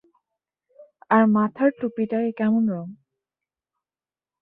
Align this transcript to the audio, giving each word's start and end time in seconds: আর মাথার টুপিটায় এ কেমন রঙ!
আর 1.09 1.23
মাথার 1.35 1.69
টুপিটায় 1.79 2.27
এ 2.27 2.37
কেমন 2.39 2.63
রঙ! 2.69 2.87